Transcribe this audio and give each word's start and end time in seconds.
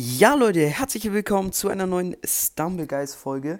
Ja, 0.00 0.36
Leute, 0.36 0.60
herzlich 0.60 1.12
willkommen 1.12 1.50
zu 1.50 1.68
einer 1.68 1.88
neuen 1.88 2.16
Stumble 2.22 2.86
Guys 2.86 3.16
Folge. 3.16 3.58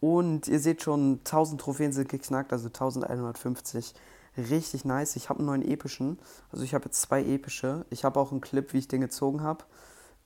Und 0.00 0.48
ihr 0.48 0.58
seht 0.58 0.82
schon, 0.82 1.20
1000 1.20 1.60
Trophäen 1.60 1.92
sind 1.92 2.08
geknackt, 2.08 2.52
also 2.52 2.66
1150. 2.66 3.94
Richtig 4.36 4.84
nice. 4.84 5.14
Ich 5.14 5.28
habe 5.28 5.38
einen 5.38 5.46
neuen 5.46 5.62
epischen. 5.62 6.18
Also, 6.50 6.64
ich 6.64 6.74
habe 6.74 6.86
jetzt 6.86 7.00
zwei 7.02 7.22
epische. 7.22 7.86
Ich 7.88 8.02
habe 8.02 8.18
auch 8.18 8.32
einen 8.32 8.40
Clip, 8.40 8.72
wie 8.72 8.78
ich 8.78 8.88
den 8.88 9.00
gezogen 9.00 9.42
habe. 9.42 9.62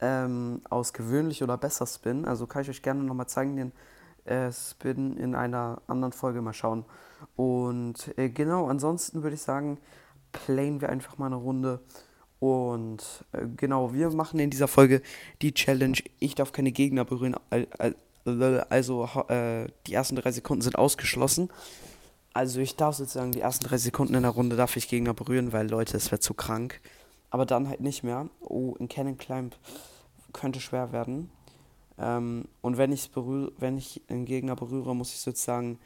Ähm, 0.00 0.62
aus 0.70 0.94
gewöhnlich 0.94 1.42
oder 1.42 1.58
besser 1.58 1.86
Spin. 1.86 2.24
Also, 2.24 2.46
kann 2.46 2.62
ich 2.62 2.70
euch 2.70 2.80
gerne 2.80 3.02
nochmal 3.02 3.26
zeigen, 3.26 3.56
den 3.56 3.72
äh, 4.24 4.50
Spin 4.52 5.18
in 5.18 5.34
einer 5.34 5.82
anderen 5.88 6.14
Folge 6.14 6.40
mal 6.40 6.54
schauen. 6.54 6.86
Und 7.36 8.16
äh, 8.16 8.30
genau, 8.30 8.66
ansonsten 8.66 9.22
würde 9.22 9.34
ich 9.34 9.42
sagen, 9.42 9.76
playen 10.32 10.80
wir 10.80 10.88
einfach 10.88 11.18
mal 11.18 11.26
eine 11.26 11.36
Runde. 11.36 11.80
Und 12.40 13.02
äh, 13.32 13.46
genau, 13.56 13.92
wir 13.92 14.10
machen 14.10 14.40
in 14.40 14.50
dieser 14.50 14.66
Folge 14.66 15.02
die 15.42 15.52
Challenge, 15.52 15.98
ich 16.18 16.34
darf 16.34 16.52
keine 16.52 16.72
Gegner 16.72 17.04
berühren. 17.04 17.36
Also 18.24 19.08
äh, 19.28 19.66
die 19.86 19.94
ersten 19.94 20.16
drei 20.16 20.32
Sekunden 20.32 20.62
sind 20.62 20.76
ausgeschlossen. 20.76 21.50
Also 22.32 22.60
ich 22.60 22.76
darf 22.76 22.96
sozusagen 22.96 23.32
die 23.32 23.40
ersten 23.40 23.66
drei 23.66 23.76
Sekunden 23.76 24.14
in 24.14 24.22
der 24.22 24.30
Runde 24.30 24.56
darf 24.56 24.76
ich 24.76 24.88
Gegner 24.88 25.14
berühren, 25.14 25.52
weil 25.52 25.68
Leute, 25.68 25.96
es 25.96 26.10
wird 26.10 26.22
zu 26.22 26.32
krank. 26.32 26.80
Aber 27.28 27.44
dann 27.44 27.68
halt 27.68 27.80
nicht 27.80 28.02
mehr. 28.02 28.28
Oh, 28.40 28.74
ein 28.80 28.88
Cannon 28.88 29.18
Climb 29.18 29.56
könnte 30.32 30.60
schwer 30.60 30.92
werden. 30.92 31.30
Ähm, 31.98 32.46
und 32.62 32.78
wenn 32.78 32.96
berühre, 33.12 33.52
wenn 33.58 33.76
ich 33.76 34.00
einen 34.08 34.24
Gegner 34.24 34.56
berühre, 34.56 34.96
muss 34.96 35.12
ich 35.12 35.20
sozusagen 35.20 35.78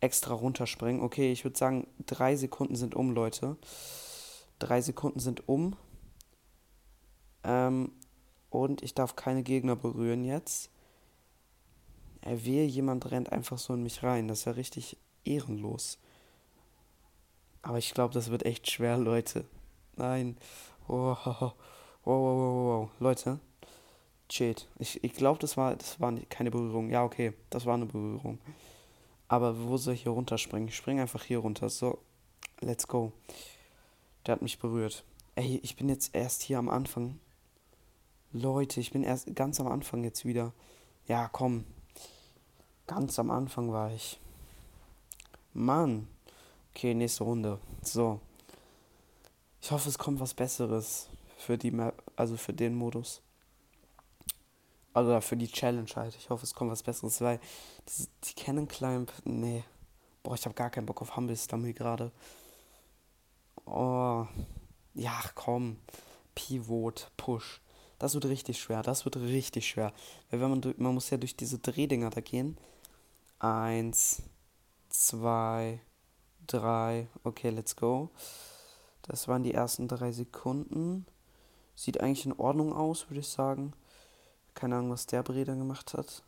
extra 0.00 0.32
runterspringen. 0.32 1.02
Okay, 1.02 1.30
ich 1.30 1.44
würde 1.44 1.58
sagen, 1.58 1.86
drei 2.06 2.36
Sekunden 2.36 2.76
sind 2.76 2.94
um, 2.94 3.10
Leute. 3.10 3.56
Drei 4.58 4.80
Sekunden 4.80 5.20
sind 5.20 5.48
um. 5.48 5.76
Ähm, 7.44 7.92
und 8.50 8.82
ich 8.82 8.94
darf 8.94 9.16
keine 9.16 9.42
Gegner 9.42 9.76
berühren 9.76 10.24
jetzt. 10.24 10.70
Er 12.22 12.44
wehe, 12.44 12.66
jemand 12.66 13.10
rennt 13.10 13.32
einfach 13.32 13.58
so 13.58 13.74
in 13.74 13.82
mich 13.82 14.02
rein. 14.02 14.28
Das 14.28 14.40
ist 14.40 14.44
ja 14.44 14.52
richtig 14.52 14.96
ehrenlos. 15.24 15.98
Aber 17.62 17.78
ich 17.78 17.94
glaube, 17.94 18.14
das 18.14 18.30
wird 18.30 18.44
echt 18.44 18.70
schwer, 18.70 18.98
Leute. 18.98 19.44
Nein. 19.96 20.36
Oh, 20.88 21.16
oh, 21.24 21.34
oh, 21.40 21.52
oh, 22.04 22.10
oh, 22.10 22.84
oh. 22.84 22.90
Leute. 22.98 23.38
Shit. 24.30 24.68
Ich, 24.78 25.02
ich 25.04 25.12
glaube, 25.12 25.38
das 25.38 25.56
war, 25.56 25.76
das 25.76 26.00
war 26.00 26.12
keine 26.28 26.50
Berührung. 26.50 26.90
Ja, 26.90 27.04
okay. 27.04 27.32
Das 27.50 27.66
war 27.66 27.74
eine 27.74 27.86
Berührung. 27.86 28.38
Aber 29.28 29.56
wo 29.62 29.76
soll 29.76 29.94
ich 29.94 30.02
hier 30.02 30.12
runterspringen? 30.12 30.68
Ich 30.68 30.76
springe 30.76 31.02
einfach 31.02 31.22
hier 31.22 31.38
runter. 31.38 31.68
So. 31.68 31.98
Let's 32.60 32.88
go. 32.88 33.12
Der 34.26 34.32
hat 34.32 34.42
mich 34.42 34.58
berührt. 34.58 35.04
Ey, 35.34 35.60
ich 35.62 35.76
bin 35.76 35.88
jetzt 35.88 36.14
erst 36.14 36.42
hier 36.42 36.58
am 36.58 36.68
Anfang. 36.68 37.18
Leute, 38.32 38.78
ich 38.78 38.92
bin 38.92 39.02
erst 39.02 39.34
ganz 39.34 39.58
am 39.58 39.66
Anfang 39.66 40.04
jetzt 40.04 40.24
wieder. 40.24 40.52
Ja, 41.08 41.26
komm. 41.26 41.64
Ganz 42.86 43.18
am 43.18 43.28
Anfang 43.28 43.72
war 43.72 43.90
ich. 43.92 44.20
Mann. 45.52 46.06
Okay, 46.72 46.94
nächste 46.94 47.24
Runde. 47.24 47.58
So. 47.82 48.20
Ich 49.60 49.72
hoffe, 49.72 49.88
es 49.88 49.98
kommt 49.98 50.20
was 50.20 50.34
Besseres 50.34 51.08
für 51.38 51.58
die 51.58 51.72
Map, 51.72 52.00
also 52.14 52.36
für 52.36 52.52
den 52.52 52.76
Modus. 52.76 53.20
Also 54.94 55.20
für 55.20 55.36
die 55.36 55.50
Challenge 55.50 55.90
halt. 55.96 56.14
Ich 56.14 56.30
hoffe, 56.30 56.44
es 56.44 56.54
kommt 56.54 56.70
was 56.70 56.84
Besseres, 56.84 57.20
weil 57.20 57.40
die, 57.88 58.06
die 58.24 58.34
Cannon 58.34 58.68
Climb, 58.68 59.12
nee. 59.24 59.64
Boah, 60.22 60.34
ich 60.34 60.44
habe 60.44 60.54
gar 60.54 60.70
keinen 60.70 60.86
Bock 60.86 61.02
auf 61.02 61.16
Humble 61.16 61.36
Stumble 61.36 61.74
gerade. 61.74 62.12
Oh. 63.66 64.24
Ja, 64.94 65.20
komm. 65.34 65.78
Pivot, 66.36 67.10
Push. 67.16 67.60
Das 68.00 68.14
wird 68.14 68.24
richtig 68.24 68.58
schwer. 68.58 68.82
Das 68.82 69.04
wird 69.04 69.16
richtig 69.16 69.68
schwer. 69.68 69.92
Weil 70.30 70.40
wenn 70.40 70.50
man, 70.50 70.74
man 70.78 70.94
muss 70.94 71.10
ja 71.10 71.18
durch 71.18 71.36
diese 71.36 71.58
Drehdinger 71.58 72.08
da 72.08 72.22
gehen. 72.22 72.56
Eins, 73.38 74.22
zwei, 74.88 75.80
drei. 76.46 77.08
Okay, 77.24 77.50
let's 77.50 77.76
go. 77.76 78.08
Das 79.02 79.28
waren 79.28 79.42
die 79.42 79.52
ersten 79.52 79.86
drei 79.86 80.12
Sekunden. 80.12 81.04
Sieht 81.74 82.00
eigentlich 82.00 82.24
in 82.24 82.32
Ordnung 82.32 82.72
aus, 82.72 83.10
würde 83.10 83.20
ich 83.20 83.28
sagen. 83.28 83.74
Keine 84.54 84.76
Ahnung, 84.76 84.92
was 84.92 85.04
der 85.04 85.22
Breder 85.22 85.54
gemacht 85.54 85.92
hat. 85.92 86.22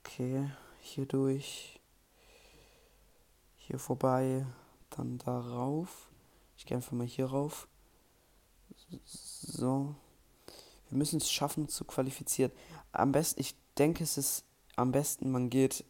Okay, 0.00 0.50
hier 0.80 1.06
durch. 1.06 1.78
Hier 3.56 3.78
vorbei. 3.78 4.44
Dann 4.90 5.18
da 5.18 5.38
rauf. 5.38 6.08
Ich 6.56 6.66
gehe 6.66 6.76
einfach 6.76 6.92
mal 6.92 7.06
hier 7.06 7.26
rauf. 7.26 7.68
So. 9.04 9.94
Wir 10.90 10.98
müssen 10.98 11.18
es 11.18 11.30
schaffen 11.30 11.68
zu 11.68 11.84
qualifizieren. 11.84 12.52
Am 12.92 13.12
besten, 13.12 13.40
ich 13.40 13.54
denke, 13.78 14.04
es 14.04 14.18
ist 14.18 14.44
am 14.76 14.92
besten, 14.92 15.30
man 15.30 15.50
geht 15.50 15.84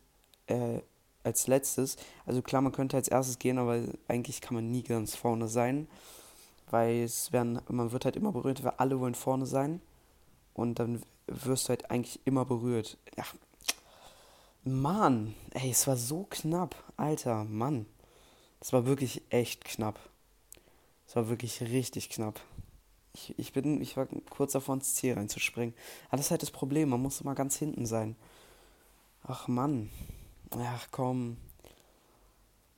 äh, 0.47 0.81
als 1.22 1.47
letztes. 1.47 1.97
Also 2.27 2.43
klar, 2.43 2.62
man 2.62 2.72
könnte 2.72 2.97
als 2.97 3.09
erstes 3.09 3.38
gehen, 3.38 3.59
aber 3.59 3.83
eigentlich 4.09 4.41
kann 4.41 4.54
man 4.54 4.71
nie 4.71 4.83
ganz 4.83 5.15
vorne 5.15 5.49
sein. 5.49 5.88
Weil 6.71 7.03
es 7.03 7.33
werden, 7.33 7.60
man 7.69 7.93
wird 7.93 8.04
halt 8.04 8.16
immer 8.16 8.33
berührt, 8.33 8.65
weil 8.65 8.75
alle 8.78 8.99
wollen 9.00 9.15
vorne 9.15 9.47
sein. 9.47 9.81
Und 10.54 10.78
dann 10.78 11.03
wirst 11.27 11.66
du 11.66 11.69
halt 11.71 11.91
eigentlich 11.91 12.21
immer 12.25 12.44
berührt. 12.44 12.99
Ach, 13.19 13.34
Mann, 14.62 15.34
ey, 15.50 15.71
es 15.71 15.87
war 15.87 15.97
so 15.97 16.27
knapp. 16.31 16.75
Alter, 16.97 17.44
Mann. 17.44 17.87
Es 18.60 18.72
war 18.72 18.87
wirklich 18.87 19.22
echt 19.28 19.65
knapp. 19.65 19.99
Es 21.06 21.16
war 21.16 21.28
wirklich 21.28 21.60
richtig 21.60 22.09
knapp. 22.09 22.41
Ich, 23.15 23.39
ich, 23.39 23.53
bin, 23.53 23.81
ich 23.81 23.97
war 23.97 24.07
kurz 24.29 24.53
davor 24.53 24.75
ins 24.75 24.95
Ziel 24.95 25.15
reinzuspringen. 25.15 25.75
Aber 26.09 26.17
das 26.17 26.27
ist 26.27 26.31
halt 26.33 26.43
das 26.43 26.51
Problem, 26.51 26.89
man 26.89 27.01
muss 27.01 27.21
immer 27.21 27.35
ganz 27.35 27.57
hinten 27.57 27.87
sein. 27.87 28.17
Ach 29.23 29.47
Mann. 29.47 29.91
Ach 30.51 30.89
komm. 30.91 31.37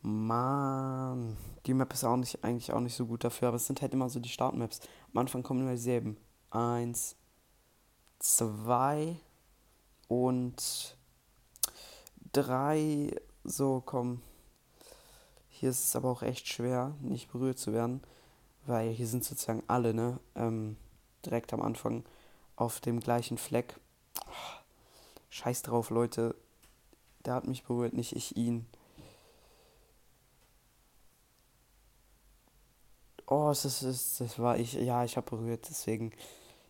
Mann. 0.03 1.37
Die 1.65 1.75
Map 1.75 1.93
ist 1.93 2.05
auch 2.05 2.17
nicht, 2.17 2.45
eigentlich 2.45 2.73
auch 2.73 2.81
nicht 2.81 2.95
so 2.95 3.07
gut 3.07 3.25
dafür, 3.25 3.49
aber 3.49 3.57
es 3.57 3.67
sind 3.67 3.81
halt 3.81 3.95
immer 3.95 4.11
so 4.11 4.21
die 4.21 4.29
Startmaps. 4.29 4.81
Am 5.13 5.19
Anfang 5.19 5.43
kommen 5.43 5.61
immer 5.61 5.73
dieselben. 5.73 6.19
Eins, 6.51 7.17
zwei 8.19 9.17
und 10.07 10.97
drei. 12.33 13.17
So, 13.43 13.83
komm. 13.85 14.21
Hier 15.49 15.71
ist 15.71 15.85
es 15.85 15.97
aber 15.97 16.11
auch 16.11 16.23
echt 16.23 16.47
schwer, 16.47 16.95
nicht 17.01 17.33
berührt 17.33 17.59
zu 17.59 17.73
werden 17.73 18.03
weil 18.67 18.91
hier 18.91 19.07
sind 19.07 19.25
sozusagen 19.25 19.63
alle, 19.69 19.95
ne, 19.95 20.19
ähm, 20.35 20.77
direkt 21.25 21.53
am 21.53 21.63
Anfang 21.63 22.05
auf 22.57 22.81
dem 22.81 23.01
gleichen 23.01 23.39
Fleck. 23.39 23.79
Oh, 24.27 24.61
scheiß 25.31 25.63
drauf, 25.63 25.91
Leute. 25.91 26.35
Der 27.25 27.35
hat 27.35 27.47
mich 27.47 27.65
berührt, 27.65 27.93
nicht 27.93 28.15
ich 28.15 28.37
ihn. 28.37 28.67
Oh, 33.27 33.49
das, 33.49 33.65
ist, 33.65 34.21
das 34.21 34.39
war 34.39 34.57
ich. 34.59 34.75
Ja, 34.75 35.05
ich 35.05 35.17
habe 35.17 35.29
berührt, 35.29 35.67
deswegen. 35.69 36.13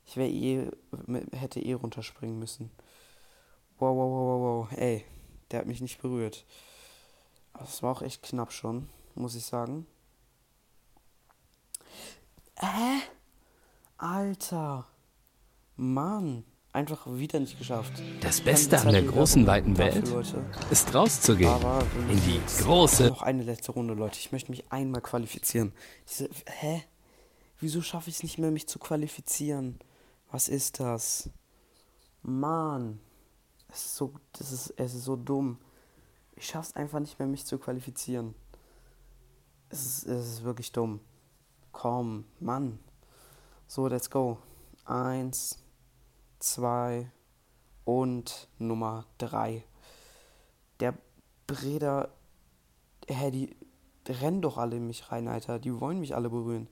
Ich 0.06 0.16
wäre 0.16 0.30
eh, 0.30 0.70
hätte 1.32 1.60
eh 1.60 1.74
runterspringen 1.74 2.38
müssen. 2.38 2.70
Wow, 3.78 3.96
wow, 3.96 4.10
wow, 4.10 4.40
wow, 4.40 4.70
wow. 4.70 4.78
Ey, 4.78 5.04
der 5.50 5.60
hat 5.60 5.66
mich 5.66 5.80
nicht 5.80 6.00
berührt. 6.00 6.46
Das 7.54 7.82
war 7.82 7.92
auch 7.92 8.02
echt 8.02 8.22
knapp 8.22 8.52
schon, 8.52 8.88
muss 9.14 9.34
ich 9.34 9.44
sagen. 9.44 9.86
Hä? 12.58 13.00
Alter. 13.98 14.86
Mann. 15.76 16.44
Einfach 16.72 17.06
wieder 17.06 17.40
nicht 17.40 17.56
geschafft. 17.56 17.92
Das 18.20 18.42
Beste 18.42 18.78
an 18.78 18.92
der 18.92 19.02
großen, 19.02 19.46
weiten 19.46 19.78
Welt 19.78 19.96
dafür, 19.96 20.44
ist 20.70 20.94
rauszugehen. 20.94 21.50
in 22.10 22.20
die 22.20 22.38
große. 22.62 23.08
Noch 23.08 23.22
eine 23.22 23.44
letzte 23.44 23.72
Runde, 23.72 23.94
Leute. 23.94 24.18
Ich 24.18 24.30
möchte 24.30 24.50
mich 24.50 24.70
einmal 24.70 25.00
qualifizieren. 25.00 25.72
Diese, 26.06 26.28
hä? 26.44 26.84
Wieso 27.60 27.80
schaffe 27.80 28.10
ich 28.10 28.16
es 28.16 28.22
nicht 28.22 28.36
mehr, 28.38 28.50
mich 28.50 28.68
zu 28.68 28.78
qualifizieren? 28.78 29.78
Was 30.30 30.48
ist 30.48 30.78
das? 30.80 31.30
Mann. 32.22 33.00
Es 33.68 33.86
ist 33.86 33.96
so, 33.96 34.12
das 34.32 34.52
ist, 34.52 34.74
es 34.76 34.94
ist 34.94 35.04
so 35.04 35.16
dumm. 35.16 35.58
Ich 36.34 36.46
schaffe 36.46 36.68
es 36.70 36.76
einfach 36.76 37.00
nicht 37.00 37.18
mehr, 37.18 37.26
mich 37.26 37.46
zu 37.46 37.58
qualifizieren. 37.58 38.34
Es 39.70 39.86
ist, 39.86 40.06
es 40.06 40.26
ist 40.26 40.44
wirklich 40.44 40.72
dumm. 40.72 41.00
Komm, 41.76 42.24
Mann. 42.40 42.78
So, 43.66 43.86
let's 43.86 44.08
go. 44.08 44.38
Eins, 44.86 45.62
zwei 46.38 47.12
und 47.84 48.48
Nummer 48.58 49.04
drei. 49.18 49.62
Der 50.80 50.94
Breder, 51.46 52.08
hä, 53.06 53.30
die, 53.30 53.54
die 54.06 54.12
rennen 54.12 54.40
doch 54.40 54.56
alle 54.56 54.76
in 54.76 54.86
mich 54.86 55.12
rein, 55.12 55.28
Alter. 55.28 55.58
Die 55.58 55.78
wollen 55.78 56.00
mich 56.00 56.14
alle 56.14 56.30
berühren. 56.30 56.66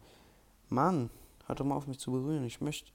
Mann, 0.70 1.10
hört 1.44 1.60
doch 1.60 1.66
mal 1.66 1.76
auf 1.76 1.86
mich 1.86 1.98
zu 2.00 2.10
berühren. 2.10 2.44
Ich 2.46 2.62
möchte 2.62 2.90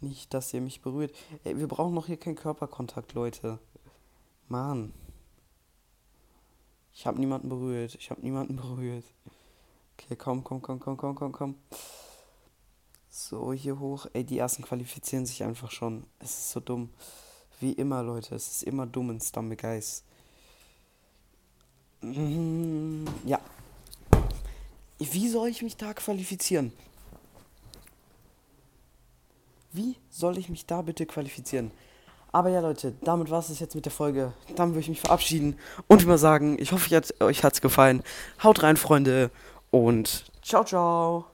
nicht, 0.00 0.32
dass 0.32 0.54
ihr 0.54 0.60
mich 0.60 0.82
berührt. 0.82 1.12
Ey, 1.42 1.58
wir 1.58 1.66
brauchen 1.66 1.94
noch 1.94 2.06
hier 2.06 2.16
keinen 2.16 2.36
Körperkontakt, 2.36 3.14
Leute. 3.14 3.58
Mann. 4.46 4.92
Ich 6.92 7.08
habe 7.08 7.18
niemanden 7.18 7.48
berührt. 7.48 7.96
Ich 7.96 8.08
habe 8.12 8.20
niemanden 8.20 8.54
berührt. 8.62 9.04
Okay, 10.02 10.16
komm, 10.16 10.42
komm, 10.42 10.62
komm, 10.62 10.80
komm, 10.80 10.96
komm, 10.96 11.14
komm, 11.14 11.32
komm. 11.32 11.54
So, 13.10 13.52
hier 13.52 13.78
hoch. 13.78 14.06
Ey, 14.14 14.24
die 14.24 14.38
ersten 14.38 14.62
qualifizieren 14.62 15.26
sich 15.26 15.44
einfach 15.44 15.70
schon. 15.70 16.04
Es 16.20 16.30
ist 16.30 16.50
so 16.52 16.60
dumm. 16.60 16.88
Wie 17.60 17.72
immer, 17.72 18.02
Leute. 18.02 18.34
Es 18.34 18.50
ist 18.50 18.62
immer 18.62 18.86
dumm 18.86 19.10
in 19.10 19.20
Stumble 19.20 19.56
Guys. 19.56 20.02
Mm, 22.00 23.04
ja. 23.26 23.40
Wie 24.98 25.28
soll 25.28 25.48
ich 25.48 25.60
mich 25.62 25.76
da 25.76 25.92
qualifizieren? 25.92 26.72
Wie 29.72 29.96
soll 30.08 30.38
ich 30.38 30.48
mich 30.48 30.64
da 30.66 30.80
bitte 30.82 31.04
qualifizieren? 31.04 31.70
Aber 32.32 32.48
ja, 32.48 32.60
Leute, 32.60 32.94
damit 33.02 33.28
war 33.30 33.40
es 33.40 33.58
jetzt 33.58 33.74
mit 33.74 33.84
der 33.84 33.92
Folge. 33.92 34.32
Dann 34.54 34.70
würde 34.70 34.80
ich 34.80 34.88
mich 34.88 35.00
verabschieden 35.00 35.58
und 35.88 36.02
immer 36.02 36.16
sagen, 36.16 36.56
ich 36.60 36.70
hoffe, 36.70 37.02
euch 37.20 37.44
hat 37.44 37.54
es 37.54 37.60
gefallen. 37.60 38.02
Haut 38.42 38.62
rein, 38.62 38.76
Freunde, 38.76 39.30
und 39.70 40.24
ciao, 40.42 40.64
ciao. 40.64 41.29